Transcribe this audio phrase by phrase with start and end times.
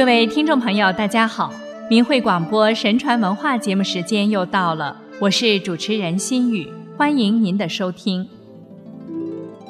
[0.00, 1.52] 各位听众朋友，大家好！
[1.90, 8.26] 明慧广播神传文化节目时间又到了，我是主持人心雨，欢迎您的收听。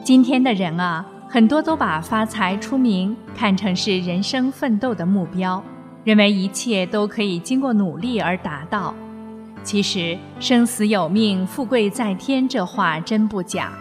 [0.05, 5.61] 今天的人啊，很多都把发财出名看成是人生奋斗的目标，
[6.05, 8.95] 认为一切都可以经过努力而达到。
[9.65, 13.73] 其实“生死有命，富贵在天”这话真不假。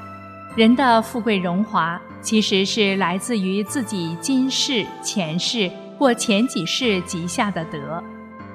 [0.56, 5.70] 人的富贵荣华，其实是来自于自己今世、前世。
[6.00, 8.02] 或前几世积下的德，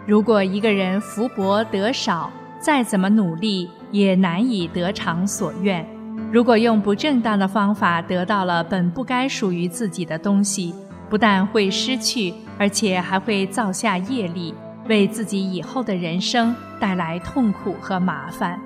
[0.06, 5.86] 如果一个人福薄德少，再怎么努力也难以得偿所愿。
[6.32, 10.74] 如果用不正当的方法得到了本不该属于自己的东西，
[11.10, 14.54] 不但会失去，而且还会造下业力，
[14.88, 18.58] 为自己以后的人生带来痛苦和麻烦。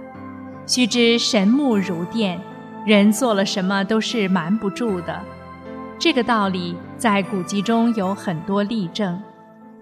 [0.69, 2.41] 须知神目如电，
[2.87, 5.21] 人做了什么都是瞒不住的。
[6.01, 9.21] 这个道理在古籍中有很多例证，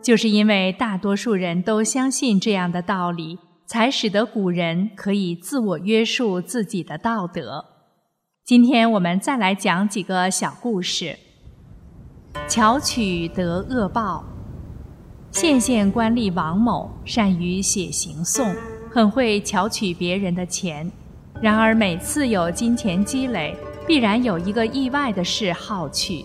[0.00, 7.66] 就是因为大多数人都相信这样的道理，才使得古人可以自我约束自己的道德。
[8.46, 11.18] 今天我们再来讲几个小故事。
[12.48, 14.24] 巧取得恶报。
[15.32, 18.56] 县县官吏王某善于写行讼，
[18.90, 20.90] 很会巧取别人的钱，
[21.42, 23.54] 然而每次有金钱积累。
[23.86, 26.24] 必然有一个意外的事好去。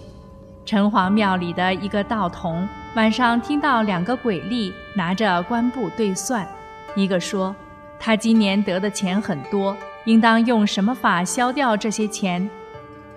[0.66, 6.48] 城隍庙里的一个道童晚上听到两个鬼吏拿着官布对算，
[6.96, 7.56] 一个说
[8.00, 12.50] 他今年得的钱很多，应当用什么法消掉这些钱？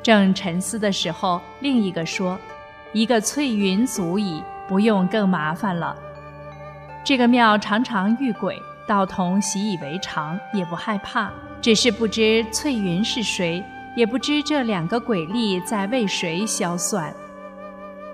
[0.03, 2.39] 正沉思的时候，另一个说
[2.93, 5.97] 一个翠云足矣，不用更麻烦了。
[7.03, 11.31] 这个庙常常遇鬼，道童习以为常，也不害怕，
[11.63, 13.63] 只是不知翠云是谁。
[13.97, 17.15] 也不知这两个鬼吏在为谁消算。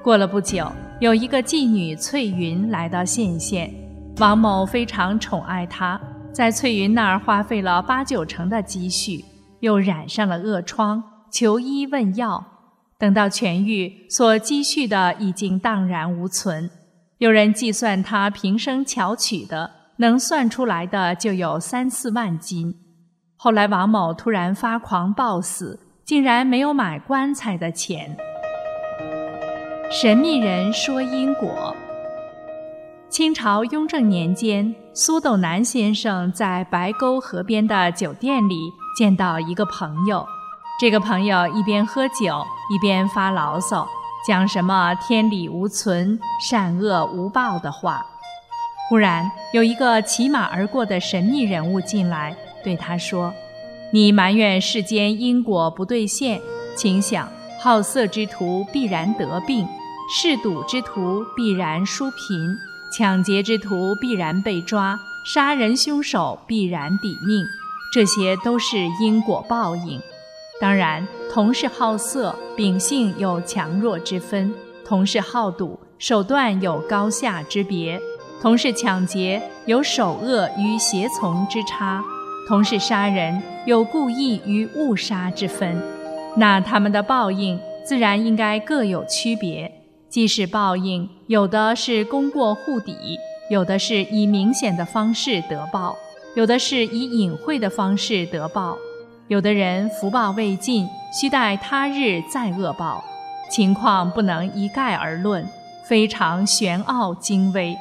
[0.02, 0.70] 过了不久，
[1.00, 3.72] 有一个妓女翠云来到县县，
[4.18, 6.00] 王某非常宠爱她，
[6.32, 9.24] 在翠云那儿花费了八九成的积蓄，
[9.60, 12.44] 又染上了恶疮，求医问药，
[12.98, 16.70] 等到痊愈，所积蓄的已经荡然无存。
[17.18, 22.74] 有人计算他平生巧取的，能算出来的就有三四万金。
[23.42, 28.14] 后来，王某突然发狂暴死，竟然没有买棺材的钱。
[29.90, 31.74] 神秘人说因果。
[33.08, 40.22] 清朝雍正年间，苏斗南先生在白沟河边的酒店里见到一个朋友，
[40.78, 43.88] 这个朋友一边喝酒一边发牢骚，
[44.28, 48.04] 讲什么“天理无存，善恶无报”的话。
[48.90, 52.36] 忽然，有一个骑马而过的神秘人物进来。
[52.62, 53.32] 对他说
[53.92, 56.40] ：“你埋怨世间因果不兑现，
[56.76, 57.28] 请想，
[57.60, 59.66] 好色之徒必然得病，
[60.10, 62.56] 嗜赌之徒必然输贫，
[62.96, 67.44] 抢劫之徒必然被抓，杀人凶手必然抵命，
[67.92, 70.00] 这些都是因果报应。
[70.60, 74.52] 当然，同是好色，秉性有强弱之分；
[74.84, 77.98] 同是好赌，手段有高下之别；
[78.42, 82.04] 同是抢劫，有首恶与胁从之差。”
[82.50, 85.80] 同是杀人，有故意与误杀之分，
[86.36, 89.70] 那他们的报应自然应该各有区别。
[90.08, 93.16] 即使报应，有的是功过互抵，
[93.50, 95.96] 有的是以明显的方式得报，
[96.34, 98.76] 有的是以隐晦的方式得报。
[99.28, 103.04] 有的人福报未尽，需待他日再恶报，
[103.48, 105.46] 情况不能一概而论，
[105.84, 107.76] 非常玄奥精微。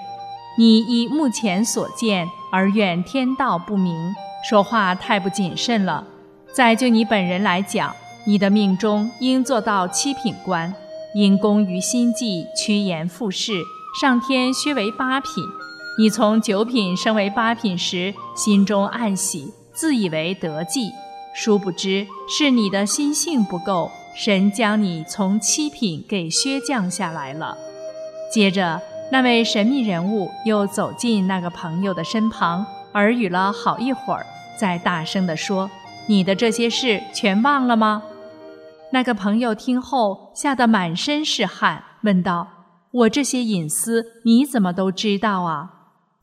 [0.59, 4.13] 你以目前所见而怨天道不明。
[4.47, 6.05] 说话太不谨慎了。
[6.53, 7.95] 再就你本人来讲，
[8.25, 10.73] 你的命中应做到七品官，
[11.13, 13.61] 因功于心计，趋炎附势，
[13.99, 15.43] 上天削为八品。
[15.97, 20.91] 你从九品升为八品时，心中暗喜，自以为得计，
[21.35, 27.57] 殊不知是你的心性不够，神将你从七品给削降下来了。
[28.31, 28.81] 接着，
[29.11, 32.65] 那位神秘人物又走进那个朋友的身旁。
[32.93, 34.25] 耳语了好一会儿，
[34.57, 35.69] 再大声地说
[36.07, 38.03] ：“你的这些事全忘了吗？”
[38.91, 42.47] 那个朋友听后吓得满身是汗，问道
[42.91, 45.73] ：“我这些隐私你怎么都知道啊？”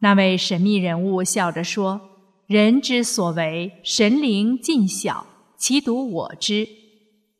[0.00, 2.00] 那位神秘人物笑着说
[2.46, 5.24] ：“人之所为，神灵尽晓，
[5.56, 6.66] 其独我知。”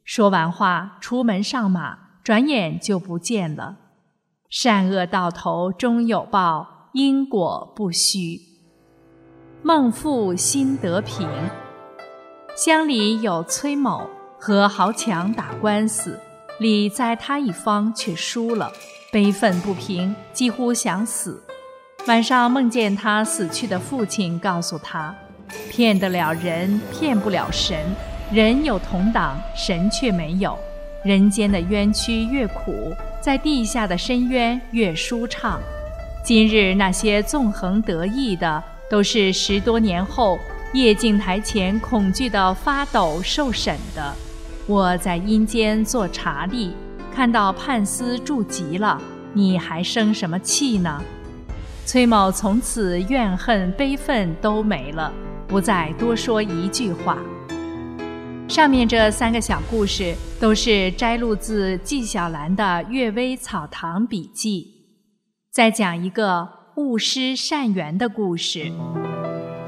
[0.05, 3.77] 说完话，出门上马，转眼就不见了。
[4.49, 8.46] 善恶到头终有报，因果不虚。
[9.67, 11.29] 孟父心得平。
[12.57, 14.09] 乡里有崔某
[14.39, 16.21] 和豪强打官司，
[16.61, 18.71] 李在他一方却输了。
[19.11, 21.43] 悲愤不平，几乎想死。
[22.07, 25.13] 晚上梦见他死去的父亲告诉他
[25.69, 27.77] ：“骗得了人，骗不了神。
[28.31, 30.57] 人有同党，神却没有。
[31.05, 35.61] 人间的冤屈越苦，在地下的深渊越舒畅。
[36.23, 40.39] 今日那些纵横得意的，都是十多年后
[40.73, 44.15] 夜镜台前恐惧的发抖受审的。
[44.67, 46.71] 我在阴间做查吏，
[47.15, 49.01] 看到判司住急了，
[49.33, 51.03] 你还生什么气呢？”
[51.87, 55.13] 崔某从此怨恨悲愤都没了，
[55.47, 57.17] 不再多说一句话。
[58.49, 64.63] 上面这三个小故事都是摘录自纪晓岚的《阅微草堂笔记》。
[65.53, 68.71] 再讲一个误失善缘的故事。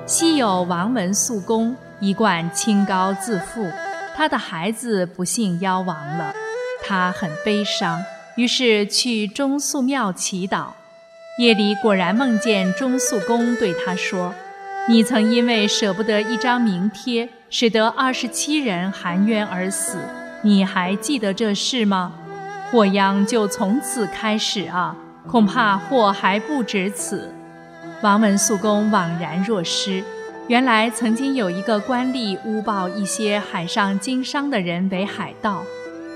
[0.06, 3.66] 昔有王文素公，一贯清高自负，
[4.14, 6.34] 他的孩子不幸夭亡了，
[6.87, 7.99] 他很悲伤，
[8.37, 10.66] 于是去中肃庙祈祷。
[11.38, 14.34] 夜里果然梦见钟素公对他说
[14.87, 19.96] ：“你曾因为舍不得一张名帖，使得二十七人含冤而死，
[20.43, 22.12] 你还记得这事吗？
[22.70, 24.94] 祸殃就从此开始啊！
[25.26, 27.35] 恐怕祸还不止此。”
[28.03, 30.05] 王文素公惘然若失。
[30.47, 35.62] 原来曾经有一个官吏诬报一些海上经商的人为海盗，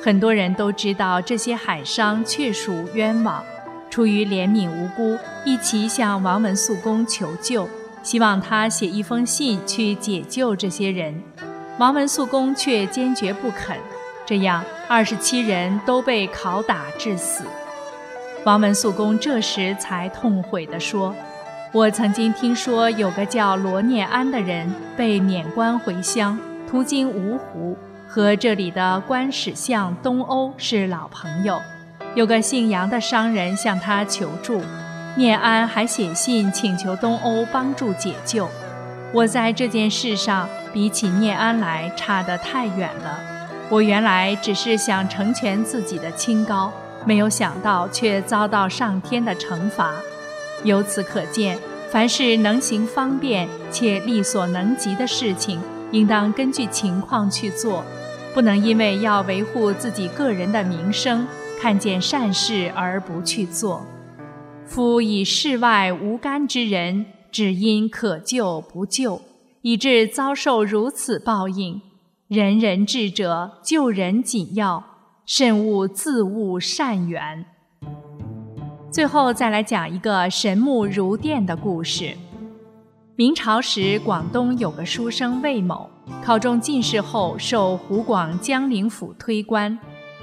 [0.02, 3.44] 很多人都知道这些海商确属冤枉。
[3.90, 7.68] 出于怜悯无辜，一起向王文素公求救，
[8.02, 11.22] 希望他写一封信去解救这些人。
[11.78, 13.76] 王文素公却坚决不肯，
[14.24, 17.44] 这样二十七人都被拷打致死。
[18.44, 21.14] 王文素公这时才痛悔地说
[21.72, 26.36] ：“我曾经听说有个叫罗念安的人被免官回乡，
[26.68, 27.76] 途经芜湖，
[28.08, 31.60] 和这里的官使相东欧是老朋友。”
[32.16, 34.60] 有个姓杨的商人向他求助，
[35.14, 38.48] 聂安还写信请求东欧帮助解救。
[39.14, 43.20] 我在这件事上比起聂安来差得太远了。
[43.70, 46.72] 我原来只是想成全自己的清高，
[47.06, 49.94] 没有想到却遭到上天的惩罚。
[50.64, 51.58] 由此可见，
[51.90, 55.60] 凡是能行方便且力所能及的事情，
[55.90, 57.84] 应当根据情况去做，
[58.32, 61.26] 不能因为要维护自己个人的名声。
[61.60, 63.86] 看见善事而不去做，
[64.66, 69.22] 夫以世外无干之人，只因可救不救，
[69.60, 71.80] 以致遭受如此报应。
[72.26, 74.82] 人人智者，救人紧要，
[75.24, 77.44] 慎勿自误善缘。
[78.90, 82.16] 最后再来讲一个神木如电的故事。
[83.14, 85.88] 明朝时，广东有个书生魏某，
[86.24, 89.78] 考中进士后，受湖广江陵府推官。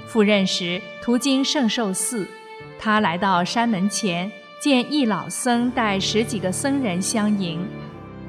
[0.06, 2.26] 赴任时途经圣寿寺，
[2.78, 4.30] 他来到山门前，
[4.60, 7.66] 见一老僧带十几个僧人相迎。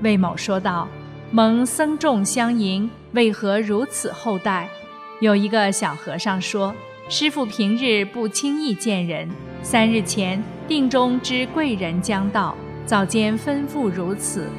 [0.01, 0.87] 魏某说道
[1.31, 4.69] ：“蒙僧众相迎，为何如此厚待？”
[5.21, 6.73] 有一个小和尚说
[7.07, 9.29] ：“师傅平日不轻易见人，
[9.61, 12.55] 三日前定中知贵人将到，
[12.87, 14.49] 早间吩咐如此。”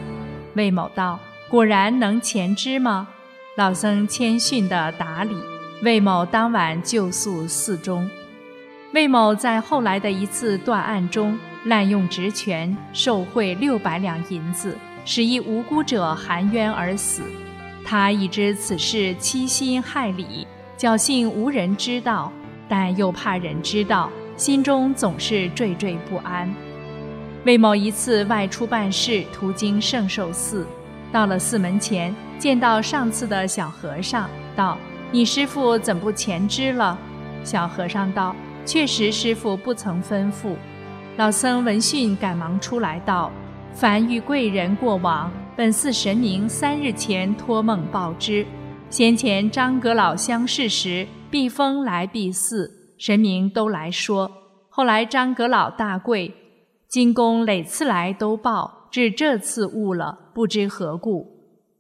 [0.54, 1.18] 魏某道
[1.50, 3.08] ：“果然能前知吗？”
[3.58, 5.36] 老僧谦逊地答礼。
[5.82, 8.08] 魏某当晚就宿寺中。
[8.94, 17.22] 魏某在后来的一次断案中滥用职权，受贿六百两银子，使一无辜者含冤而死。
[17.84, 20.46] 他已知此事欺心害理，
[20.82, 22.32] 侥幸无人知道，
[22.68, 26.52] 但又怕人知道，心中总是惴惴不安。
[27.44, 30.66] 魏某一次外出办事，途经圣寿寺，
[31.12, 34.76] 到了寺门前，见到上次的小和尚，道。
[35.12, 36.98] 你师傅怎不前知了？
[37.44, 38.34] 小和尚道
[38.66, 40.56] ：“确实，师傅不曾吩咐。”
[41.16, 43.30] 老僧闻讯，赶忙出来道
[43.72, 48.44] ：“凡遇贵人过往，本寺神明三日前托梦报之。
[48.92, 54.30] 先前张阁老相视时，避风来避寺，神明都来说。
[54.68, 56.34] 后来张阁老大贵，
[56.88, 61.26] 金公累次来都报，至这次误了，不知何故。”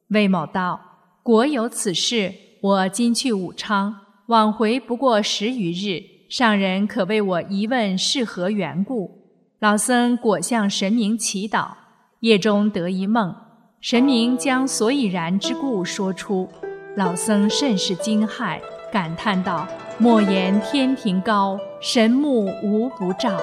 [0.08, 0.80] 魏某道
[1.22, 3.94] ：“果有此事。”我今去武昌，
[4.28, 6.02] 往回不过十余日。
[6.30, 9.28] 上人可为我一问是何缘故？
[9.58, 11.72] 老僧果向神明祈祷，
[12.20, 13.36] 夜中得一梦，
[13.82, 16.48] 神明将所以然之故说出。
[16.94, 18.60] 老僧甚是惊骇，
[18.92, 23.40] 感叹道：“莫言天庭高，神目无不照。”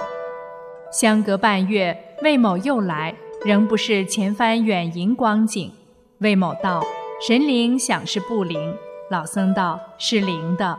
[0.93, 5.71] 相隔半月，魏某又来，仍不是前番远迎光景。
[6.19, 6.83] 魏某道
[7.27, 8.75] ：“神灵想是不灵。”
[9.09, 10.77] 老僧道：“是灵的。”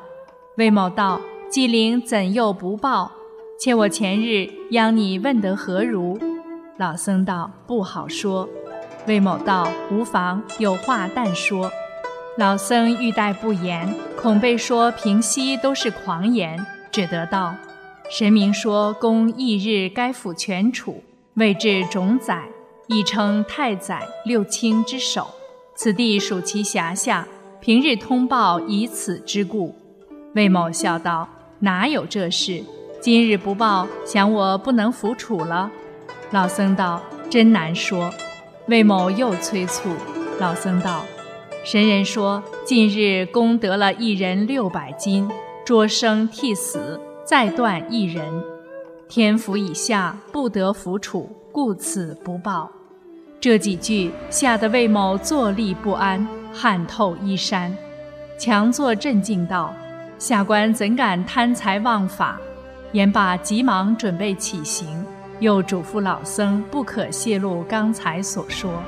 [0.57, 3.11] 魏某道：“既灵，怎又不报？
[3.59, 6.17] 且我前日央你问得何如？”
[6.79, 8.49] 老僧道：“不好说。”
[9.09, 11.69] 魏某道：“无妨，有话但说。”
[12.41, 16.59] 老僧欲待不言，恐被说平息都是狂言，
[16.91, 17.55] 只得道
[18.11, 21.05] ：“神明说，公翌日该府全楚，
[21.35, 22.49] 位至种宰，
[22.87, 25.27] 亦称太宰、六卿之首。
[25.75, 27.29] 此地属其辖下，
[27.61, 29.77] 平日通报以此之故。”
[30.35, 31.29] 魏某笑道
[31.61, 32.65] ：“哪有这事？
[33.03, 35.71] 今日不报，想我不能服楚了？”
[36.33, 38.11] 老僧道：“真难说。”
[38.69, 39.91] 魏某又催促，
[40.39, 41.05] 老僧道。
[41.63, 45.29] 神人说：“近日功得了一人六百金，
[45.65, 48.25] 捉生替死，再断一人。
[49.09, 52.71] 天福以下，不得服处，故此不报。”
[53.39, 57.77] 这几句吓得魏某坐立不安，汗透衣衫，
[58.39, 59.75] 强作镇静道
[60.19, 62.41] ：“下官怎敢贪财枉法？”
[62.93, 65.05] 言罢，急忙准备起行，
[65.41, 68.83] 又嘱咐老僧不可泄露刚才所说。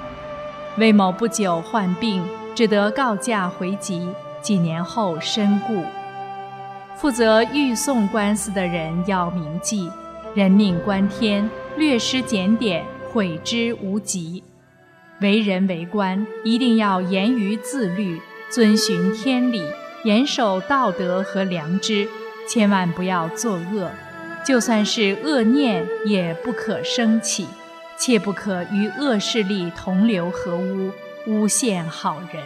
[0.79, 2.23] 魏某不久患病。
[2.55, 4.09] 只得告假回籍，
[4.41, 5.85] 几年后身故。
[6.97, 9.91] 负责预送官司的人要铭记：
[10.35, 14.45] 人命关天，略施检点，悔之无及。
[15.21, 19.65] 为人为官，一定要严于自律，遵循天理，
[20.05, 22.07] 严守道德和良知，
[22.49, 23.91] 千万不要作恶。
[24.45, 27.47] 就算是恶念，也不可生起，
[27.97, 30.91] 切不可与恶势力同流合污。
[31.27, 32.43] 诬陷好人。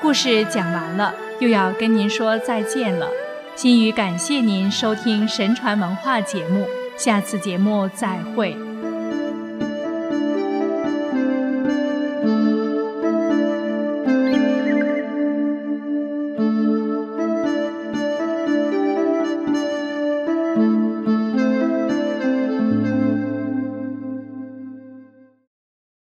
[0.00, 3.08] 故事讲完了，又要跟您说再见了。
[3.54, 8.71] 心语感谢您收听神传文化节目，下次节目再会。